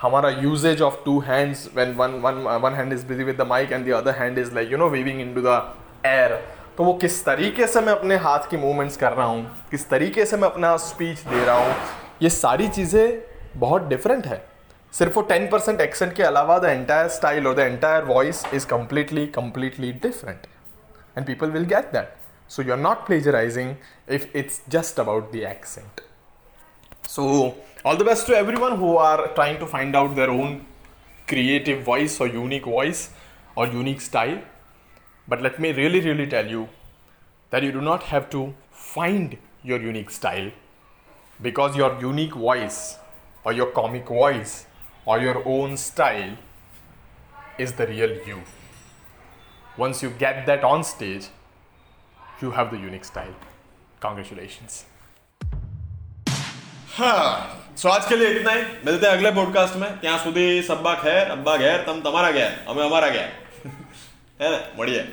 हमारा 0.00 0.28
usage 0.28 0.82
of 0.82 0.94
two 1.04 1.18
hands 1.20 1.68
when 1.74 1.94
one 1.94 2.20
one 2.22 2.34
one 2.62 2.74
hand 2.74 2.92
is 2.92 3.06
busy 3.06 3.24
with 3.24 3.36
the 3.36 3.46
mic 3.46 3.72
and 3.72 3.86
the 3.86 3.92
other 3.94 4.14
hand 4.14 4.38
is 4.38 4.54
like 4.54 4.72
you 4.72 4.78
know 4.78 4.88
weaving 4.88 5.20
into 5.20 5.40
the 5.40 5.62
air 6.06 6.34
तो 6.78 6.84
वो 6.84 6.92
किस 6.94 7.24
तरीके 7.24 7.66
से 7.66 7.80
मैं 7.80 7.92
अपने 7.92 8.16
हाथ 8.16 8.50
की 8.50 8.56
मूवमेंट्स 8.56 8.96
कर 8.96 9.12
रहा 9.12 9.26
हूँ? 9.26 9.44
किस 9.70 9.88
तरीके 9.90 10.24
से 10.26 10.36
मैं 10.36 10.48
अपना 10.48 10.76
स्पीच 10.76 11.18
दे 11.18 11.44
रहा 11.44 11.56
हूँ? 11.58 11.74
ये 12.22 12.30
सारी 12.30 12.68
चीज़ें 12.68 13.22
बहुत 13.56 13.86
डिफरेंट 13.88 14.26
है। 14.26 14.42
सिर्फ़ 14.94 15.14
वो 15.14 15.22
टेन 15.22 15.48
परसेंट 15.48 15.80
एक्सेंट 15.80 16.12
के 16.12 16.22
अलावा 16.22 16.58
द 16.58 16.64
एंटायर 16.64 17.08
स्टाइल 17.08 17.46
और 17.46 17.54
the 17.54 17.58
entire 17.58 18.04
voice 18.04 18.44
is 18.54 18.66
completely 18.66 19.26
completely 19.26 19.92
different 19.92 20.46
and 21.16 21.26
people 21.26 21.50
will 21.50 21.64
get 21.64 21.92
that 21.92 22.16
so 22.50 22.62
you 22.62 22.72
are 22.72 22.78
not 22.78 23.06
plagiarising 23.06 23.74
if 24.08 24.36
it's 24.36 24.62
just 24.68 25.00
about 25.00 25.32
the 25.32 25.36
accent 25.36 26.00
So, 27.08 27.56
all 27.86 27.96
the 27.96 28.04
best 28.04 28.26
to 28.26 28.36
everyone 28.36 28.76
who 28.76 28.98
are 28.98 29.28
trying 29.28 29.58
to 29.60 29.66
find 29.66 29.96
out 29.96 30.14
their 30.14 30.28
own 30.28 30.66
creative 31.26 31.82
voice 31.82 32.20
or 32.20 32.26
unique 32.26 32.66
voice 32.66 33.08
or 33.56 33.66
unique 33.66 34.02
style. 34.02 34.42
But 35.26 35.40
let 35.40 35.58
me 35.58 35.72
really, 35.72 36.00
really 36.00 36.26
tell 36.26 36.46
you 36.46 36.68
that 37.48 37.62
you 37.62 37.72
do 37.72 37.80
not 37.80 38.02
have 38.02 38.28
to 38.32 38.54
find 38.70 39.38
your 39.64 39.80
unique 39.80 40.10
style 40.10 40.50
because 41.40 41.74
your 41.78 41.98
unique 41.98 42.34
voice 42.34 42.98
or 43.42 43.54
your 43.54 43.70
comic 43.70 44.06
voice 44.06 44.66
or 45.06 45.18
your 45.18 45.42
own 45.48 45.78
style 45.78 46.36
is 47.58 47.72
the 47.72 47.86
real 47.86 48.14
you. 48.26 48.42
Once 49.78 50.02
you 50.02 50.10
get 50.10 50.44
that 50.44 50.62
on 50.62 50.84
stage, 50.84 51.28
you 52.42 52.50
have 52.50 52.70
the 52.70 52.76
unique 52.76 53.06
style. 53.06 53.34
Congratulations. 53.98 54.84
હા 56.97 57.09
સો 57.77 57.89
આજ 57.89 58.03
के 58.03 58.15
लिए 58.15 58.29
इतना 58.31 58.51
ही 58.51 58.63
मिलते 58.83 59.05
हैं 59.05 59.13
अगले 59.13 59.31
podcast 59.31 59.75
में 59.75 59.89
ત્યાં 60.01 60.19
સુધી 60.19 60.45
સબ્બા 60.63 60.95
ખેર 60.97 61.23
અબ્બા 61.31 61.57
ઘેર 61.57 61.77
તમ 61.83 62.01
તમારા 62.01 62.31
ઘેર 62.31 62.51
અમે 62.67 62.81
અમારા 62.83 63.09
ઘેર 63.09 63.29
હે 64.39 64.47
ને 64.47 64.59
મળીએ 64.77 65.03